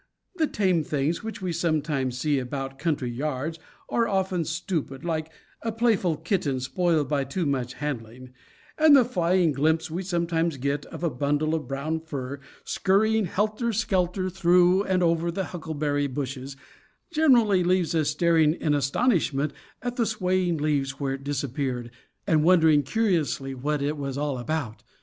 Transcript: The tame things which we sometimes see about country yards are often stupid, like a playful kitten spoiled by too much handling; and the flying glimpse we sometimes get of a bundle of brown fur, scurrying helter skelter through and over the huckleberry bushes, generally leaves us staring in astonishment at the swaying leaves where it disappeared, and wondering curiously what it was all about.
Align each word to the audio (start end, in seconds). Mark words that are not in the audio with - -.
The 0.37 0.47
tame 0.47 0.83
things 0.83 1.23
which 1.23 1.43
we 1.43 1.53
sometimes 1.53 2.17
see 2.17 2.39
about 2.39 2.79
country 2.79 3.11
yards 3.11 3.59
are 3.87 4.07
often 4.07 4.45
stupid, 4.45 5.05
like 5.05 5.31
a 5.61 5.71
playful 5.71 6.17
kitten 6.17 6.59
spoiled 6.59 7.07
by 7.07 7.23
too 7.23 7.45
much 7.45 7.75
handling; 7.75 8.33
and 8.79 8.95
the 8.95 9.05
flying 9.05 9.51
glimpse 9.51 9.91
we 9.91 10.01
sometimes 10.01 10.57
get 10.57 10.87
of 10.87 11.03
a 11.03 11.09
bundle 11.11 11.53
of 11.53 11.67
brown 11.67 11.99
fur, 11.99 12.39
scurrying 12.63 13.25
helter 13.25 13.71
skelter 13.71 14.31
through 14.31 14.83
and 14.85 15.03
over 15.03 15.29
the 15.29 15.43
huckleberry 15.53 16.07
bushes, 16.07 16.57
generally 17.11 17.63
leaves 17.63 17.93
us 17.93 18.09
staring 18.09 18.55
in 18.55 18.73
astonishment 18.73 19.53
at 19.83 19.97
the 19.97 20.07
swaying 20.07 20.57
leaves 20.57 20.99
where 20.99 21.13
it 21.13 21.23
disappeared, 21.23 21.91
and 22.25 22.43
wondering 22.43 22.81
curiously 22.81 23.53
what 23.53 23.83
it 23.83 23.97
was 23.97 24.17
all 24.17 24.39
about. 24.39 24.81